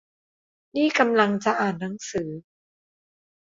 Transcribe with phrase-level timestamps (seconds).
[0.75, 2.29] นี่กำลังจะอ่านหนังสือ